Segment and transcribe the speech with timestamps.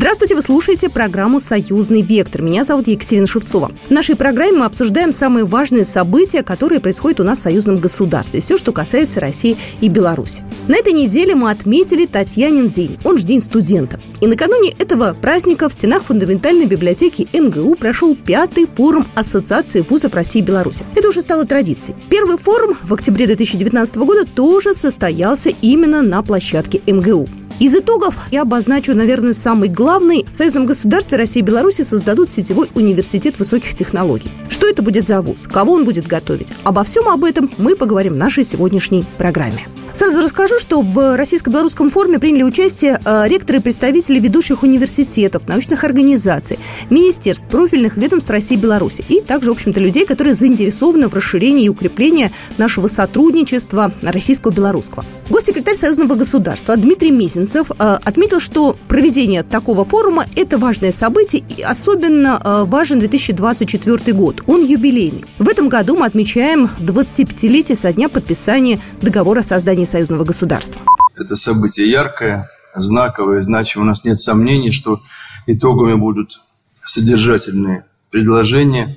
[0.00, 2.40] Здравствуйте, вы слушаете программу «Союзный вектор».
[2.40, 3.72] Меня зовут Екатерина Шевцова.
[3.88, 8.40] В нашей программе мы обсуждаем самые важные события, которые происходят у нас в союзном государстве.
[8.40, 10.44] Все, что касается России и Беларуси.
[10.68, 13.98] На этой неделе мы отметили Татьянин день, он же День студента.
[14.20, 20.38] И накануне этого праздника в стенах фундаментальной библиотеки МГУ прошел пятый форум Ассоциации вузов России
[20.38, 20.84] и Беларуси.
[20.94, 21.96] Это уже стало традицией.
[22.08, 27.26] Первый форум в октябре 2019 года тоже состоялся именно на площадке МГУ.
[27.58, 30.24] Из итогов я обозначу, наверное, самый главный.
[30.30, 34.30] В союзном государстве России и Беларуси создадут сетевой университет высоких технологий.
[34.48, 35.48] Что это будет за вуз?
[35.50, 36.52] Кого он будет готовить?
[36.62, 39.66] Обо всем об этом мы поговорим в нашей сегодняшней программе.
[39.98, 45.82] Сразу расскажу, что в российско-белорусском форуме приняли участие э, ректоры и представители ведущих университетов, научных
[45.82, 46.56] организаций,
[46.88, 51.64] министерств, профильных ведомств России и Беларуси, и также, в общем-то, людей, которые заинтересованы в расширении
[51.64, 55.04] и укреплении нашего сотрудничества российско-белорусского.
[55.30, 61.62] Госсекретарь Союзного государства Дмитрий Мизинцев э, отметил, что проведение такого форума– это важное событие, и
[61.62, 64.44] особенно э, важен 2024 год.
[64.46, 65.24] Он юбилейный.
[65.40, 70.80] В этом году мы отмечаем 25-летие со дня подписания договора о создании союзного государства.
[71.16, 73.86] Это событие яркое, знаковое, значимое.
[73.86, 75.00] У нас нет сомнений, что
[75.46, 76.40] итогами будут
[76.84, 78.96] содержательные предложения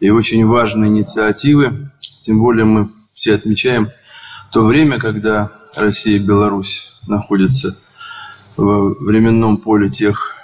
[0.00, 1.90] и очень важные инициативы.
[2.20, 3.90] Тем более мы все отмечаем
[4.52, 7.76] то время, когда Россия и Беларусь находятся
[8.56, 10.36] в временном поле тех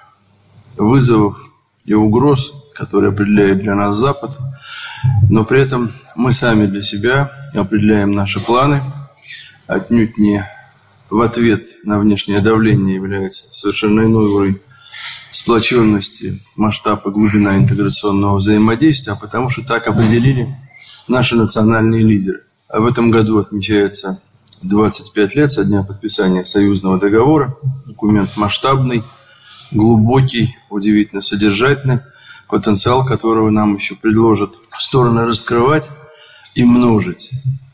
[0.77, 1.37] вызовов
[1.85, 4.37] и угроз, которые определяет для нас Запад,
[5.29, 8.81] но при этом мы сами для себя определяем наши планы–
[9.71, 10.45] отнюдь не
[11.09, 14.61] в ответ на внешнее давление является совершенно иной уровень
[15.31, 20.57] сплоченности, масштаб и глубина интеграционного взаимодействия, а потому что так определили
[21.07, 22.43] наши национальные лидеры.
[22.69, 24.21] А в этом году отмечается
[24.63, 27.57] 25 лет со дня подписания союзного договора.
[27.87, 29.03] Документ масштабный,
[29.71, 32.01] глубокий, удивительно содержательный,
[32.49, 35.91] потенциал которого нам еще предложат стороны раскрывать
[36.55, 37.33] и множить.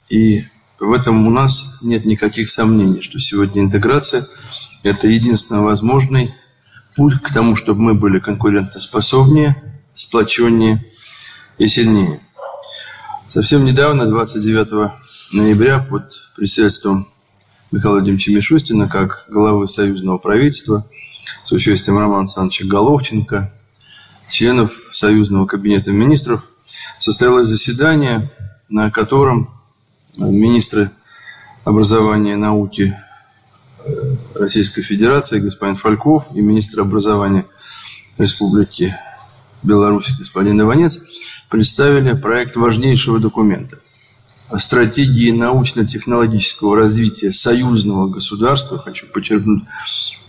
[0.08, 0.44] И
[0.78, 4.26] в этом у нас нет никаких сомнений, что сегодня интеграция–
[4.82, 6.34] это единственно возможный
[6.94, 10.84] путь к тому, чтобы мы были конкурентоспособнее, сплоченнее
[11.58, 12.20] и сильнее.
[13.28, 14.92] Совсем недавно, 29
[15.32, 17.08] ноября, под председательством
[17.72, 20.86] Михаила Владимировича Мишустина, как главы союзного правительства,
[21.42, 23.52] с участием Романа Александровича Головченко,
[24.30, 26.42] членов Союзного кабинета министров,
[26.98, 28.30] состоялось заседание,
[28.68, 29.55] на котором
[30.16, 30.90] министры
[31.64, 32.94] образования и науки
[33.84, 33.90] э,
[34.34, 37.46] Российской Федерации господин Фальков и министр образования
[38.18, 38.96] Республики
[39.62, 41.04] Беларусь господин Иванец
[41.48, 43.78] представили проект важнейшего документа
[44.58, 48.78] стратегии научно-технологического развития союзного государства.
[48.78, 49.64] Хочу подчеркнуть,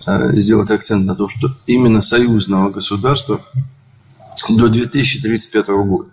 [0.07, 3.41] э, сделать акцент на том, что именно союзного государства
[4.49, 6.09] до 2035 года.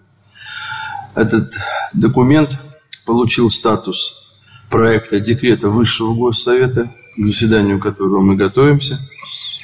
[1.15, 1.55] Этот
[1.93, 2.61] документ
[3.05, 4.25] получил статус
[4.71, 8.99] проекта декрета Высшего Госсовета, к заседанию которого мы готовимся.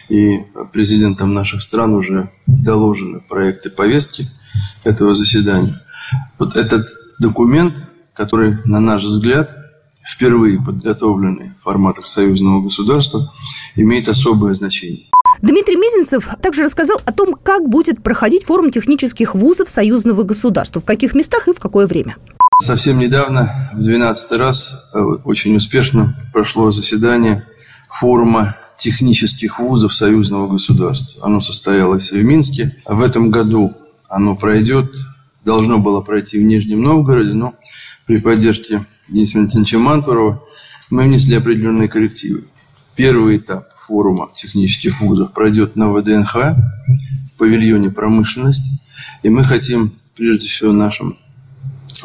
[0.09, 0.39] И
[0.73, 4.29] президентам наших стран уже доложены проекты повестки
[4.85, 5.81] этого заседания.
[6.39, 9.57] Вот этот документ, который, на наш взгляд,
[10.03, 13.33] впервые подготовленный в форматах союзного государства,
[13.77, 15.07] имеет особое значение.
[15.43, 20.85] Дмитрий Мизинцев также рассказал о том, как будет проходить форум технических вузов союзного государства, в
[20.85, 22.17] каких местах и в какое время.
[22.63, 27.47] Совсем недавно, в 12 раз, э, очень успешно прошло заседание
[27.89, 31.25] форума технических вузов союзного государства.
[31.25, 32.77] Оно состоялось в Минске.
[32.85, 33.75] В этом году
[34.11, 34.93] оно пройдет,
[35.43, 37.55] должно было пройти в Нижнем Новгороде, но
[38.07, 40.43] при поддержке Дениса Валентиновича Мантурова
[40.91, 42.45] мы внесли определенные коррективы.
[42.95, 48.71] Первый этап форума технических вузов пройдет на ВДНХ, в павильоне промышленности.
[49.23, 51.17] И мы хотим, прежде всего, нашим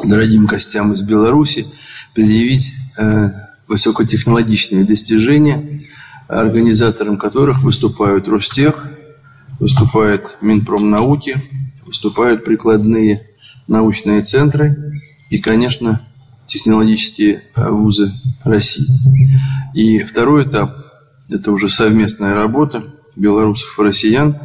[0.04, 1.66] дорогим гостям из Беларуси
[2.14, 3.30] предъявить э,
[3.68, 5.82] высокотехнологичные достижения,
[6.28, 8.86] организатором которых выступают Ростех,
[9.58, 11.36] выступает Минпромнауки,
[11.86, 13.28] выступают прикладные
[13.68, 15.00] научные центры
[15.30, 16.00] и, конечно,
[16.46, 18.12] технологические э, вузы
[18.44, 18.86] России.
[19.74, 20.74] И второй этап–
[21.30, 22.84] это уже совместная работа
[23.16, 24.38] белорусов и россиян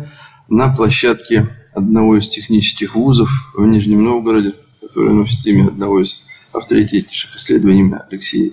[0.49, 4.53] на площадке одного из технических вузов в Нижнем Новгороде,
[4.91, 8.51] которая носит имя одного из авторитетнейших исследований Алексея.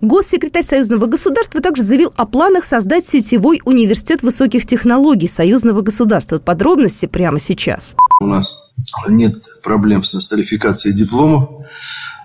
[0.00, 6.38] Госсекретарь Союзного государства также заявил о планах создать сетевой университет высоких технологий Союзного государства.
[6.38, 7.96] Подробности прямо сейчас.
[8.20, 8.70] У нас
[9.08, 11.66] нет проблем с нострификацией дипломов.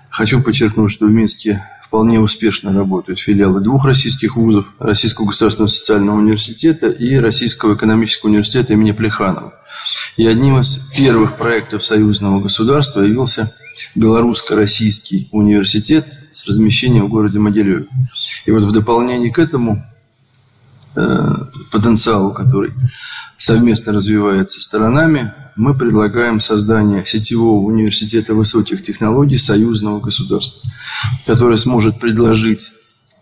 [0.08, 1.62] Хочу подчеркнуть, что в Минске
[1.96, 8.74] вполне успешно работают филиалы двух российских вузов, Российского государственного социального университета и Российского экономического университета
[8.74, 9.54] имени Плеханова.
[10.18, 13.54] И одним из первых проектов союзного государства явился
[13.94, 17.86] Белорусско-Российский университет с размещением в городе Могилеве.
[18.44, 19.82] И вот в дополнение к этому
[21.70, 22.72] потенциалу, который
[23.36, 30.68] совместно развивается сторонами, мы предлагаем создание сетевого университета высоких технологий союзного государства,
[31.26, 32.72] который сможет предложить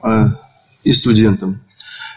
[0.03, 0.27] э,
[0.83, 1.61] и студентам,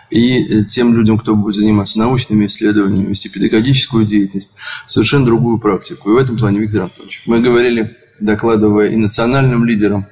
[0.09, 4.55] и тем людям, кто будет заниматься научными исследованиями, вести педагогическую деятельность,
[4.87, 6.09] совершенно другую практику.
[6.09, 10.07] И в этом плане, Виктор Антонович, мы говорили, докладывая и национальным лидерам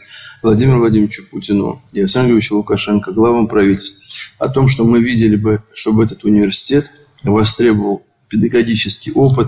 [0.45, 3.99] Владимиру Владимировичу Путину и Александру Григорьевичу Лукашенко, главам правительств,
[4.37, 6.91] о том, что мы видели бы, чтобы этот университет
[7.23, 9.47] востребовал педагогический опыт,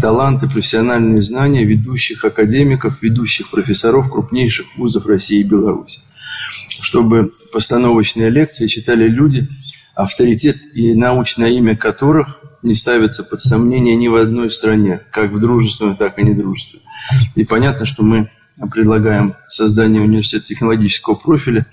[0.00, 6.02] таланты, профессиональные знания ведущих академиков, ведущих профессоров крупнейших вузов России и Беларуси.
[6.82, 9.48] Чтобы постановочные лекции читали люди,
[9.96, 15.40] авторитет и научное имя которых не ставится под сомнение ни в одной стране, как в
[15.40, 16.84] дружественной, так и недружественной.
[17.34, 18.30] И понятно, что мы
[18.72, 21.66] предлагаем создание университета технологического профиля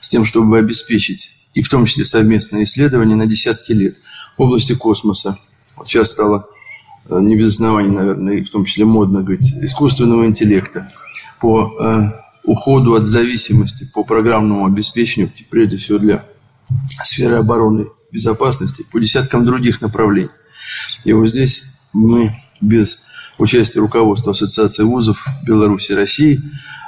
[0.00, 3.96] с тем, чтобы обеспечить и в том числе совместные исследования на десятки лет
[4.36, 5.38] в области космоса.
[5.86, 6.46] Сейчас стало
[7.08, 10.92] э, не без оснований, наверное, и в том числе модно говорить, искусственного интеллекта,
[11.40, 12.00] по э,
[12.44, 16.24] уходу от зависимости, по программному обеспечению, прежде всего для
[17.02, 20.30] сферы обороны безопасности, по десяткам других направлений.
[21.04, 23.04] И вот здесь мы без
[23.38, 26.40] участия руководства Ассоциации вузов Беларуси и России,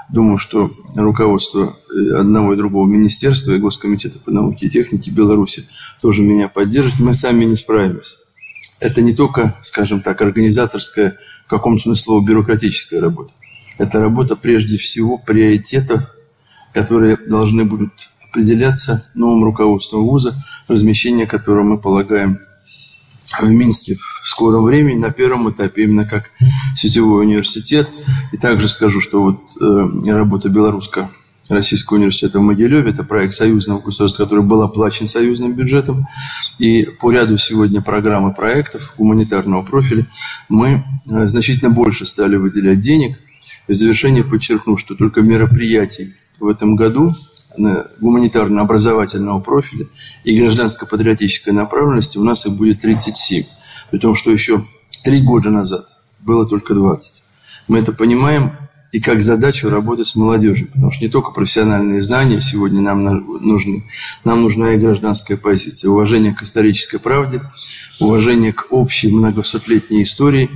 [0.09, 5.67] думаю, что руководство э, одного и другого министерства и Госкомитета по науке и технике Беларуси
[6.01, 7.01] тоже меня поддержит.
[7.01, 8.17] Мы сами не справимся.
[8.81, 13.33] Это не только, скажем так, организаторская, в каком смысле слова, бюрократическая работа.
[13.79, 16.03] Это работа прежде всего приоритетов,
[16.73, 17.93] которые должны будут
[18.29, 20.35] определяться новым руководством вуза,
[20.69, 22.39] размещение которого мы полагаем
[23.41, 26.31] в Минске в скором времени, на первом этапе, именно как
[26.75, 27.89] сетевой университет.
[28.33, 31.11] И также скажу, что вот э, работа белорусско
[31.51, 32.91] Российского университета в Могилеве.
[32.91, 36.07] Это проект союзного государства, который был оплачен союзным бюджетом.
[36.59, 40.07] И по ряду сегодня программ и проектов гуманитарного профиля
[40.49, 43.19] мы э, значительно больше стали выделять денег.
[43.69, 47.15] В завершение подчеркну, что только мероприятий в этом году
[47.57, 49.87] гуманитарно-образовательного профиля
[50.25, 53.45] и гражданско-патриотической направленности у нас их будет 37.
[53.91, 54.65] При том, что еще
[55.03, 55.87] три года назад
[56.21, 57.25] было только 20.
[57.69, 58.57] Мы это понимаем
[58.93, 63.85] и как задачу работать с молодежью, потому что не только профессиональные знания сегодня нам нужны,
[64.23, 67.43] нам нужна и гражданская позиция, уважение к исторической правде,
[67.99, 70.49] уважение к общей многосотлетней истории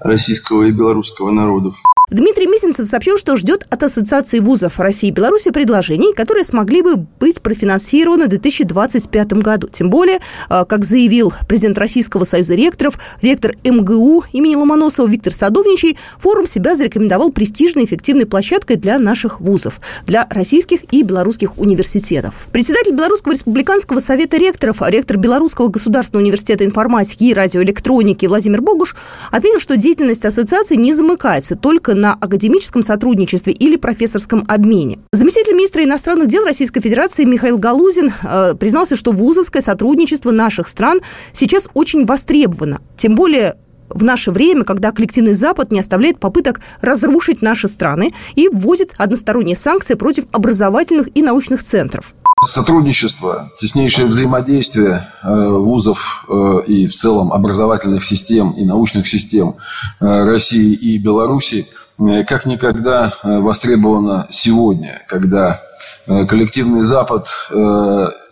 [0.00, 1.76] российского и белорусского народов.
[2.10, 6.96] Дмитрий Мизинцев сообщил, что ждет от Ассоциации вузов России и Беларуси предложений, которые смогли бы
[6.96, 9.68] быть профинансированы в 2025 году.
[9.68, 15.98] Тем более, э, как заявил президент Российского союза ректоров, ректор МГУ имени Ломоносова Виктор Садовничий,
[16.18, 22.34] форум себя зарекомендовал престижной эффективной площадкой для наших вузов, для российских и белорусских университетов.
[22.52, 28.96] Председатель Белорусского республиканского совета ректоров, ректор Белорусского государственного университета информатики и радиоэлектроники Владимир Богуш
[29.30, 34.98] отметил, что деятельность ассоциации не замыкается только на академическом сотрудничестве или профессорском обмене.
[35.12, 41.00] Заместитель министра иностранных дел Российской Федерации Михаил Галузин э, признался, что вузовское сотрудничество наших стран
[41.32, 42.80] сейчас очень востребовано.
[42.96, 43.56] Тем более
[43.90, 49.56] в наше время, когда коллективный Запад не оставляет попыток разрушить наши страны и вводит односторонние
[49.56, 52.14] санкции против образовательных и научных центров.
[52.44, 59.56] Сотрудничество, теснейшее взаимодействие э, вузов э, и в целом образовательных систем и научных систем
[59.98, 61.66] России и Беларуси
[61.98, 65.60] как никогда э, востребовано сегодня, когда
[66.06, 67.28] э, коллективный Запад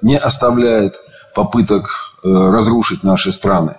[0.02, 0.96] не оставляет
[1.34, 3.76] попыток разрушить наши страны,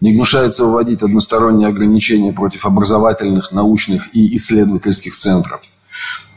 [0.00, 5.60] не гнушается вводить односторонние ограничения против образовательных, научных и исследовательских центров.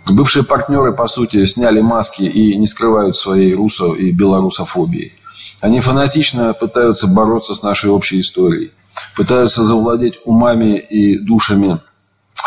[0.09, 5.13] Бывшие партнеры, по сути, сняли маски и не скрывают своей русо- и белорусофобии.
[5.59, 8.71] Они фанатично пытаются бороться с нашей общей историей,
[9.15, 11.79] пытаются завладеть умами и душами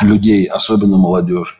[0.02, 1.54] людей, особенно молодежи.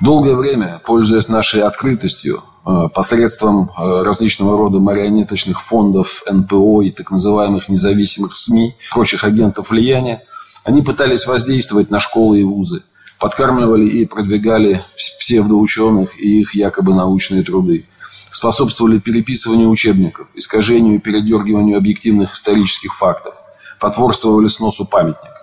[0.00, 7.10] Долгое время, пользуясь нашей открытостью, э, посредством э, различного рода марионеточных фондов, НПО и так
[7.10, 10.22] называемых независимых СМИ, прочих агентов влияния,
[10.64, 12.82] они пытались воздействовать на школы и вузы,
[13.18, 17.86] подкармливали и продвигали псевдоученых и их якобы научные труды,
[18.30, 23.34] способствовали переписыванию учебников, искажению и передергиванию объективных исторических фактов,
[23.80, 25.37] потворствовали сносу памятников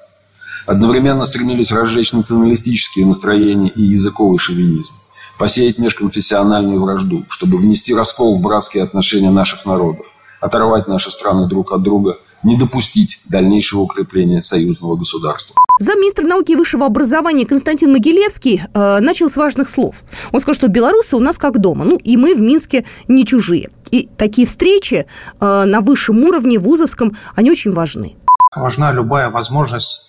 [0.66, 4.94] одновременно стремились разжечь националистические настроения и языковый шовинизм.
[5.38, 10.06] посеять межконфессиональную вражду, чтобы внести раскол в братские отношения наших народов,
[10.40, 15.58] оторвать наши страны друг от друга, не допустить дальнейшего укрепления союзного государства.
[15.80, 20.04] Замминистра науки и высшего образования Константин Могилевский э, начал с важных слов.
[20.32, 23.72] Он сказал, что белорусы у нас как дома, ну и мы в Минске не чужие.
[23.92, 25.06] И такие встречи
[25.42, 28.16] э, на высшем уровне, вузовском, они очень важны.
[28.56, 30.06] Важна любая возможность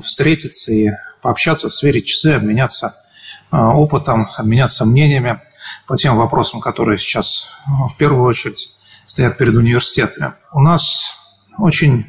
[0.00, 0.90] встретиться и
[1.26, 2.94] пообщаться, сверить часы, обменяться
[3.50, 5.40] э, опытом, обменяться мнениями
[5.86, 10.34] по тем вопросам, которые сейчас э, в первую очередь стоят перед университетами.
[10.52, 11.12] У нас
[11.58, 12.06] очень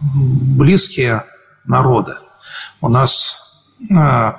[0.00, 1.24] близкие
[1.64, 2.16] народы.
[2.80, 4.32] У нас э,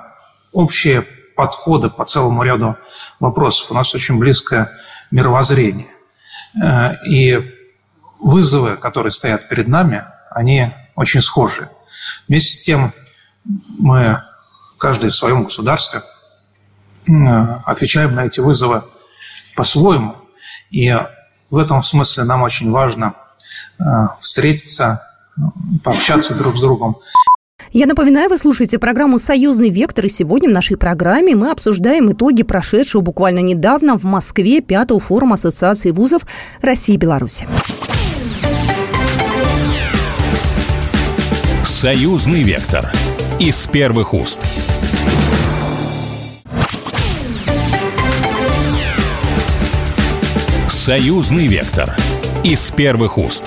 [0.52, 1.02] общие
[1.34, 2.76] подходы по целому ряду
[3.20, 3.70] вопросов.
[3.70, 4.72] У нас очень близкое
[5.10, 5.88] мировоззрение.
[6.62, 7.50] Э, и
[8.20, 11.70] вызовы, которые стоят перед нами, они очень схожи.
[12.28, 12.92] Вместе с тем
[13.78, 14.20] мы,
[14.78, 16.02] каждый в своем государстве,
[17.64, 18.84] отвечаем на эти вызовы
[19.54, 20.16] по-своему.
[20.70, 20.92] И
[21.50, 23.14] в этом смысле нам очень важно
[23.78, 23.84] э,
[24.20, 25.02] встретиться,
[25.84, 26.98] пообщаться друг с другом.
[27.72, 32.42] Я напоминаю, вы слушаете программу «Союзный вектор», и сегодня в нашей программе мы обсуждаем итоги
[32.42, 36.22] прошедшего буквально недавно в Москве пятого форума Ассоциации вузов
[36.62, 37.46] России и Беларуси.
[41.78, 42.90] «Союзный вектор»
[43.38, 44.42] из первых уст.
[50.70, 51.94] «Союзный вектор»
[52.44, 53.46] из первых уст.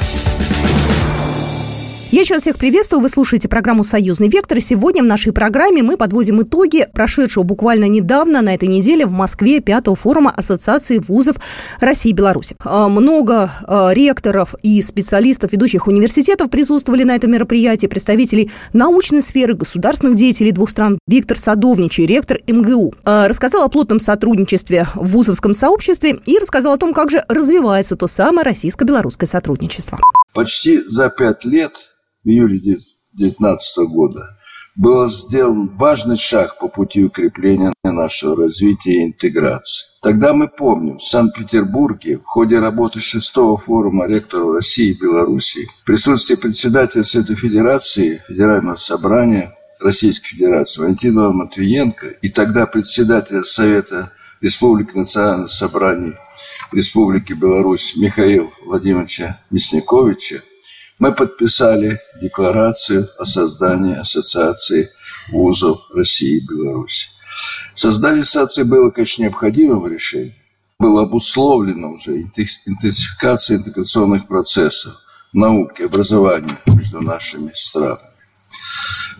[2.20, 3.02] Я еще раз всех приветствую.
[3.02, 4.60] Вы слушаете программу «Союзный вектор».
[4.60, 9.62] Сегодня в нашей программе мы подводим итоги прошедшего буквально недавно, на этой неделе, в Москве
[9.62, 11.38] пятого форума Ассоциации вузов
[11.80, 12.58] России и Беларуси.
[12.66, 19.54] А, много а, ректоров и специалистов ведущих университетов присутствовали на этом мероприятии, представителей научной сферы,
[19.54, 21.00] государственных деятелей двух стран.
[21.08, 26.78] Виктор Садовничий, ректор МГУ, а, рассказал о плотном сотрудничестве в вузовском сообществе и рассказал о
[26.78, 29.98] том, как же развивается то самое российско-белорусское сотрудничество.
[30.34, 31.80] Почти за пять лет
[32.24, 34.38] в июле 2019 года
[34.76, 39.88] был сделан важный шаг по пути укрепления нашего развития и интеграции.
[40.02, 45.86] Тогда мы помним, в Санкт-Петербурге в ходе работы шестого форума ректоров России и Белоруссии в
[45.86, 54.96] присутствии председателя Совета Федерации Федерального собрания Российской Федерации Валентина Матвиенко и тогда председателя Совета Республики
[54.96, 56.14] Национальных Собраний
[56.72, 60.42] Республики Беларусь Михаила Владимировича Мясниковича
[61.00, 64.89] мы подписали декларацию о создании Ассоциации
[65.32, 67.10] вузов России и Беларуси.
[67.74, 70.36] Создание ассоциации было, конечно, необходимым решением.
[70.77, 72.22] Было обусловлено уже
[72.65, 74.96] интенсификацией интеграционных процессов
[75.34, 78.10] науки, образования между нашими странами.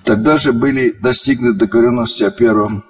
[0.03, 2.83] Тогда же были достигнуты договоренности о первом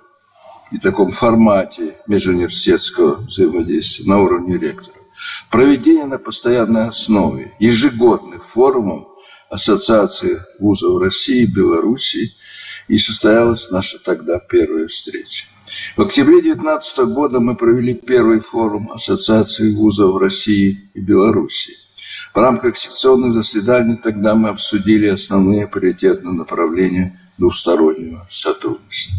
[0.72, 4.99] и таком формате межуниверситетского взаимодействия на уровне ректора.
[5.50, 9.08] Проведение на постоянной основе ежегодных форумов
[9.50, 12.36] Ассоциации вузов России и Белоруссии
[12.88, 15.46] и состоялась наша тогда первая встреча.
[15.96, 21.76] В октябре 2019 года мы провели первый форум Ассоциации вузов России и Белоруссии.
[22.34, 29.18] В рамках секционных заседаний тогда мы обсудили основные приоритетные направления двустороннего сотрудничества.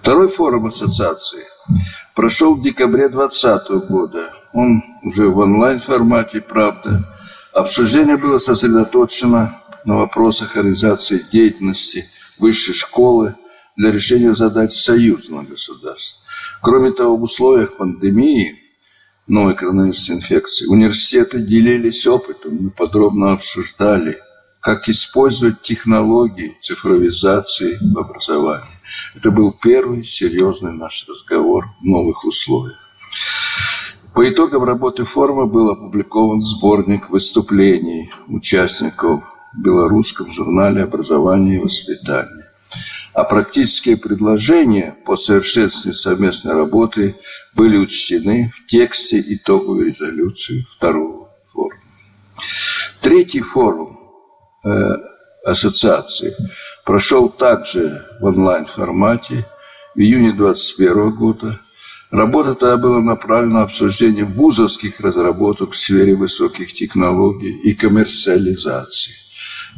[0.00, 1.44] Второй форум ассоциации
[2.14, 7.08] прошел в декабре 2020 года он уже в онлайн-формате, правда.
[7.52, 12.06] Обсуждение было сосредоточено на вопросах организации деятельности
[12.38, 13.34] высшей школы
[13.76, 16.22] для решения задач союзного государства.
[16.60, 18.58] Кроме того, в условиях пандемии
[19.26, 24.18] новой коронавирусной инфекции университеты делились опытом, мы подробно обсуждали,
[24.60, 28.78] как использовать технологии цифровизации в образовании.
[29.16, 32.78] Это был первый серьезный наш разговор в новых условиях.
[34.14, 39.22] По итогам работы форума был опубликован сборник выступлений участников
[39.54, 42.50] в белорусском журнале «Образование и воспитание».
[43.14, 47.16] А практические предложения по совершенствованию совместной работы
[47.54, 51.80] были учтены в тексте итоговой резолюции второго форума.
[53.00, 53.98] Третий форум
[54.62, 54.68] э,
[55.44, 56.34] ассоциации
[56.84, 59.46] прошел также в онлайн-формате
[59.94, 61.60] в июне 2021 года–
[62.12, 69.14] Работа тогда была направлена на обсуждение вузовских разработок в сфере высоких технологий и коммерциализации.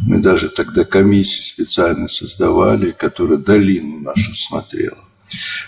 [0.01, 4.99] Мы даже тогда комиссии специально создавали, которая долину нашу смотрела.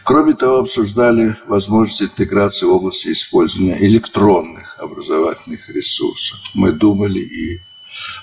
[0.02, 6.40] Кроме того, обсуждали возможность интеграции в области использования электронных образовательных ресурсов.
[6.54, 7.60] Мы думали и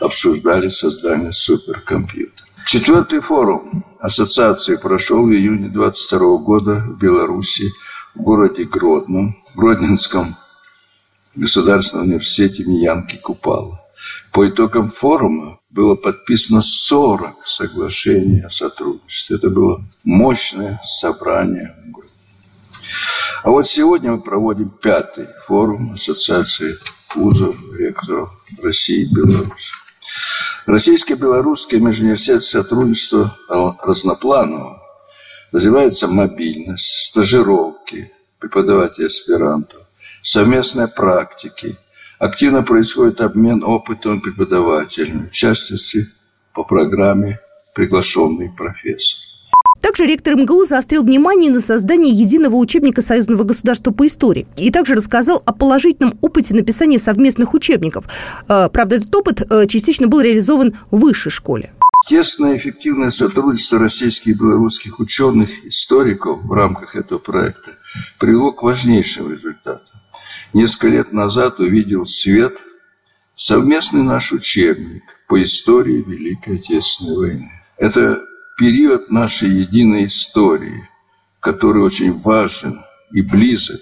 [0.01, 2.45] обсуждали создание суперкомпьютера.
[2.67, 7.71] Четвертый форум ассоциации прошел в июне 22 года в Беларуси
[8.15, 10.37] в городе Гродном, в Гродненском
[11.35, 13.81] государственном университете имени Янки Купала.
[14.31, 19.37] По итогам форума было подписано 40 соглашений о сотрудничестве.
[19.37, 21.75] Это было мощное собрание.
[23.43, 26.77] А вот сегодня мы проводим пятый форум Ассоциации
[27.15, 29.73] вузов, ректоров России и Беларуси.
[30.65, 33.37] Российско-белорусское межуниверситетское сотрудничество
[33.83, 34.82] разнопланово
[35.53, 39.81] развивается мобильность, стажировки преподавателей аспирантов,
[40.21, 41.77] совместные практики.
[42.19, 46.07] Активно происходит обмен опытом преподавателями, в частности,
[46.53, 47.39] по программе
[47.73, 49.21] «Приглашенный профессор».
[49.81, 54.95] Также ректор МГУ заострил внимание на создании единого учебника союзного государства по истории и также
[54.95, 58.05] рассказал о положительном опыте написания совместных учебников.
[58.47, 61.73] Э, правда, этот опыт э, частично был реализован в высшей школе.
[62.05, 67.77] Тесное эффективное сотрудничество российских и белорусских ученых, историков в рамках этого проекта
[68.19, 69.87] привело к важнейшим результатам.
[70.51, 72.57] Несколько лет назад увидел свет
[73.35, 77.51] совместный наш учебник по истории Великой Отечественной войны.
[77.77, 78.21] Это
[78.57, 80.89] период нашей единой истории,
[81.39, 83.79] который очень важен и близок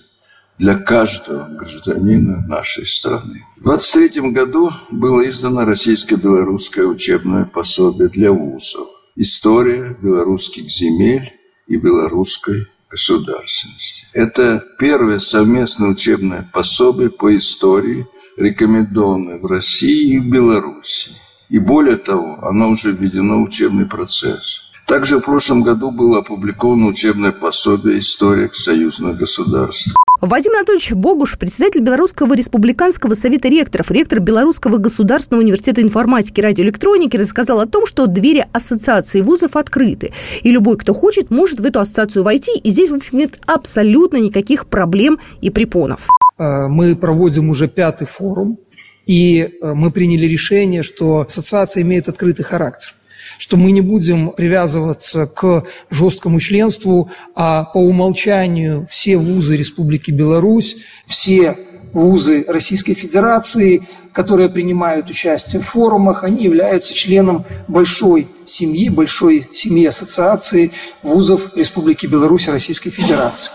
[0.61, 3.47] для каждого гражданина нашей страны.
[3.57, 11.33] В 23 году было издано российско-белорусское учебное пособие для вузов «История белорусских земель
[11.65, 14.05] и белорусской государственности».
[14.13, 18.05] Это первое совместное учебное пособие по истории,
[18.37, 21.09] рекомендованное в России и в Беларуси.
[21.49, 24.61] И более того, оно уже введено в учебный процесс.
[24.85, 29.95] Также в прошлом году было опубликовано учебное пособие «История союзных государств».
[30.21, 37.17] Вадим Анатольевич Богуш, председатель Белорусского республиканского совета ректоров, ректор Белорусского государственного университета информатики и радиоэлектроники,
[37.17, 40.11] рассказал о том, что двери ассоциации вузов открыты,
[40.43, 44.17] и любой, кто хочет, может в эту ассоциацию войти, и здесь, в общем, нет абсолютно
[44.17, 46.07] никаких проблем и препонов.
[46.37, 48.59] Э, мы проводим уже пятый форум.
[49.07, 52.93] И э, мы приняли решение, что ассоциация имеет открытый характер
[53.41, 60.77] что мы не будем привязываться к жесткому членству, а по умолчанию все вузы Республики Беларусь,
[61.07, 61.57] все
[61.91, 69.87] вузы Российской Федерации, которые принимают участие в форумах, они являются членом большой семьи, большой семьи
[69.87, 73.51] ассоциации вузов Республики Беларусь и Российской Федерации.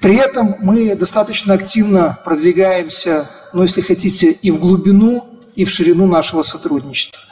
[0.00, 6.06] При этом мы достаточно активно продвигаемся но если хотите, и в глубину, и в ширину
[6.06, 7.22] нашего сотрудничества.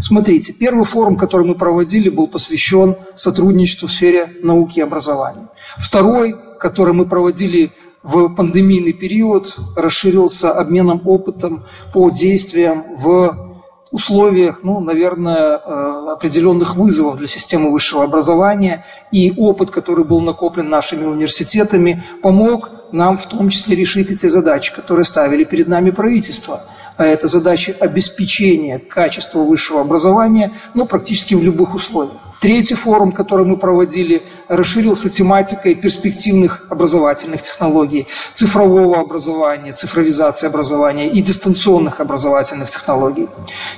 [0.00, 5.48] Смотрите, первый форум, который мы проводили, был посвящен сотрудничеству в сфере науки и образования.
[5.76, 13.52] Второй, который мы проводили в пандемийный период, расширился обменом опытом по действиям в
[13.92, 18.86] условиях, ну, наверное, э, определенных вызовов для системы высшего образования.
[19.12, 24.74] И опыт, который был накоплен нашими университетами, помог нам в том числе решить эти задачи,
[24.74, 26.62] которые ставили перед нами правительство.
[26.96, 32.20] А это задачи обеспечения качества высшего образования, ну, практически в любых условиях.
[32.40, 41.22] Третий форум, который мы проводили, расширился тематикой перспективных образовательных технологий, цифрового образования, цифровизации образования и
[41.22, 43.28] дистанционных образовательных технологий.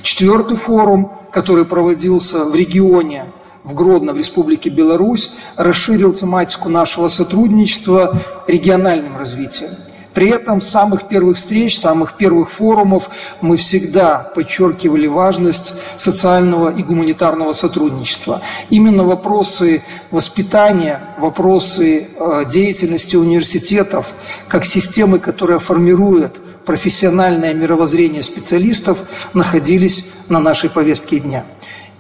[0.01, 3.27] Четвертый форум, который проводился в регионе
[3.65, 9.73] в Гродно, в Республике Беларусь, расширил тематику нашего сотрудничества региональным развитием.
[10.15, 16.83] При этом с самых первых встреч, самых первых форумов мы всегда подчеркивали важность социального и
[16.85, 18.41] гуманитарного сотрудничества.
[18.71, 24.07] Именно вопросы воспитания, вопросы э, деятельности университетов,
[24.49, 28.99] как системы, которая формирует профессиональное мировоззрение специалистов,
[29.35, 31.45] находились на нашей повестке дня.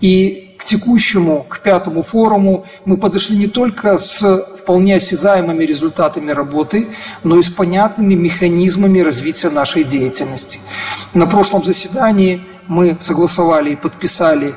[0.00, 6.88] И к текущему, к пятому форуму мы подошли не только с вполне осязаемыми результатами работы,
[7.22, 10.60] но и с понятными механизмами развития нашей деятельности.
[11.12, 14.54] На прошлом заседании мы согласовали и подписали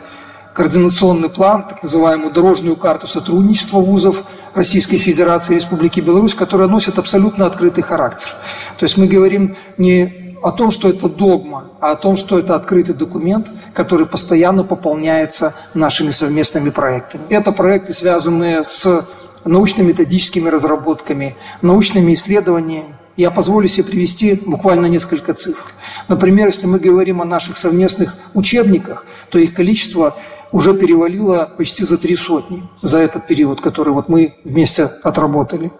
[0.53, 4.23] координационный план, так называемую дорожную карту сотрудничества вузов
[4.55, 8.31] Российской Федерации и Республики Беларусь, которая носит абсолютно открытый характер.
[8.79, 12.55] То есть мы говорим не о том, что это догма, а о том, что это
[12.55, 17.23] открытый документ, который постоянно пополняется нашими совместными проектами.
[17.29, 19.07] Это проекты, связанные с
[19.47, 22.95] научно-методическими разработками, научными исследованиями.
[23.15, 25.65] Я позволю себе привести буквально несколько цифр.
[26.07, 30.15] Например, если мы говорим о наших совместных учебниках, то их количество
[30.51, 35.71] уже перевалило почти за три сотни за этот период, который вот мы вместе отработали.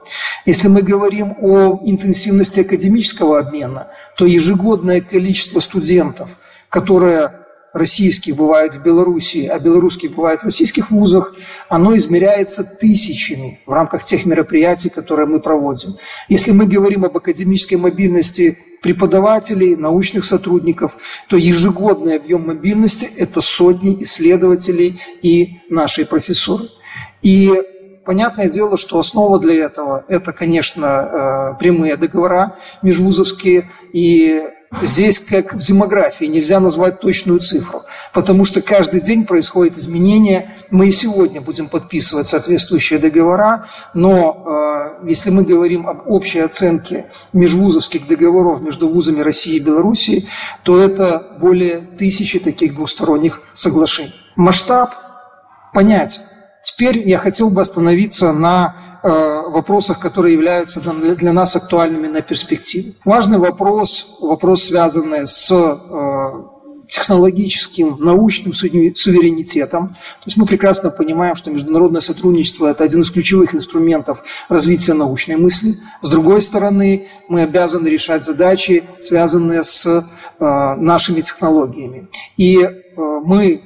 [0.46, 6.32] Если мы говорим о интенсивности академического обмена, то ежегодное количество студентов,
[6.70, 7.47] которое
[7.78, 11.36] российских бывает в Беларуси, а белорусских бывает в российских вузах,
[11.70, 15.96] оно измеряется тысячами в рамках тех мероприятий, которые мы проводим.
[16.30, 20.98] Если мы говорим об академической мобильности преподавателей, научных сотрудников,
[21.30, 26.70] то ежегодный объем мобильности– это сотни исследователей и нашей профессуры.
[27.22, 27.52] И
[28.06, 34.44] понятное дело, что основа для этого– это, конечно, э, прямые договора межвузовские и
[34.82, 40.56] Здесь, как в демографии, нельзя назвать точную цифру, потому что каждый день происходят изменения.
[40.72, 47.06] Мы и сегодня будем подписывать соответствующие договора, но э, если мы говорим об общей оценке
[47.32, 50.28] межвузовских договоров между вузами России и Белоруссии,
[50.64, 54.16] то это более тысячи таких двусторонних соглашений.
[54.36, 54.94] Масштаб
[55.74, 56.24] понятен.
[56.62, 62.94] Теперь я хотел бы остановиться на вопросах, которые являются для нас актуальными на перспективу.
[63.06, 69.90] Важный вопрос, вопрос, связанный с э, технологическим, научным суверенитетом.
[69.90, 75.36] То есть мы прекрасно понимаем, что международное сотрудничество– это один из ключевых инструментов развития научной
[75.36, 75.76] мысли.
[76.02, 80.02] С другой стороны, мы обязаны решать задачи, связанные с э,
[80.40, 82.08] нашими технологиями.
[82.38, 83.62] И мы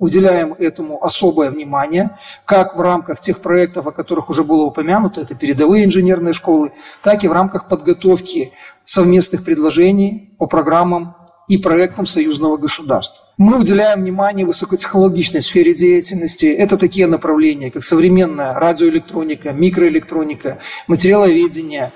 [0.00, 5.36] уделяем этому особое внимание, как в рамках тех проектов, о которых уже было упомянуто, это
[5.36, 8.52] передовые инженерные школы, так и в рамках подготовки
[8.84, 11.14] совместных предложений по программам
[11.48, 13.24] и проектам союзного государства.
[13.36, 16.46] Мы уделяем внимание высокотехнологичной сфере деятельности.
[16.46, 21.92] Это такие направления, как современная радиоэлектроника, микроэлектроника, материаловедение,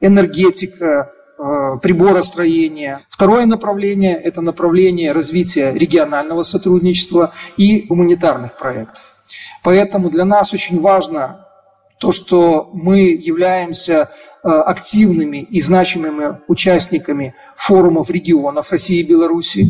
[0.00, 1.10] энергетика,
[1.82, 3.04] приборостроения.
[3.08, 9.02] Второе направление– это направление развития регионального сотрудничества и гуманитарных проектов.
[9.62, 11.46] Поэтому для нас очень важно
[11.98, 14.10] то, что мы являемся
[14.42, 19.68] э, активными и значимыми участниками форумов регионов России и Беларуси.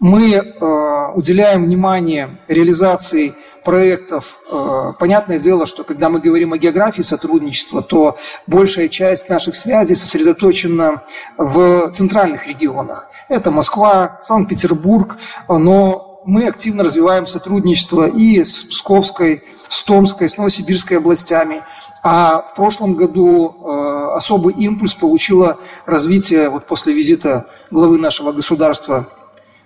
[0.00, 4.36] Мы э, уделяем внимание реализации проектов.
[4.50, 9.94] Э, понятное дело, что когда мы говорим о географии сотрудничества, то большая часть наших связей
[9.94, 11.02] сосредоточена
[11.36, 13.08] в центральных регионах.
[13.28, 15.16] Это Москва, Санкт-Петербург,
[15.48, 21.62] но мы активно развиваем сотрудничество и с Псковской, с Томской, с Новосибирской областями.
[22.02, 29.08] А в прошлом году э, особый импульс получило развитие вот после визита главы нашего государства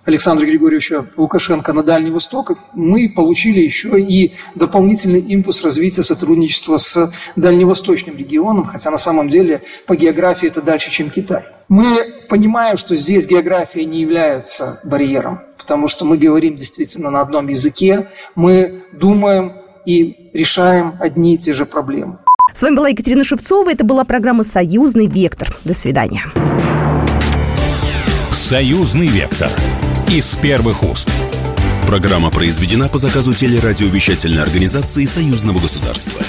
[0.05, 7.11] Александра Григорьевича Лукашенко на Дальний Восток, мы получили еще и дополнительный импульс развития сотрудничества с
[7.35, 11.43] дальневосточным регионом, хотя на самом деле по географии это дальше, чем Китай.
[11.67, 11.85] Мы
[12.29, 18.07] понимаем, что здесь география не является барьером, потому что мы говорим действительно на одном языке,
[18.35, 19.53] мы думаем
[19.87, 22.19] и решаем одни и те же проблемы.
[22.53, 23.71] С вами была Екатерина Шевцова.
[23.71, 25.49] Это была программа «Союзный вектор».
[25.63, 26.23] До свидания.
[28.31, 29.49] «Союзный вектор»
[30.09, 31.09] из первых уст.
[31.85, 36.23] Программа произведена по заказу телерадиовещательной организации Союзного государства.